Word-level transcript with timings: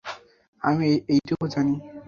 আমি 0.63 0.89
এটুকুই 1.15 1.49
জানি। 1.53 1.75